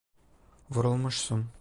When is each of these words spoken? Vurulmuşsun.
Vurulmuşsun. 0.69 1.49